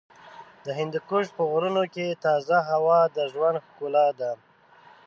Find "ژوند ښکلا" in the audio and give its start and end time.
3.31-4.07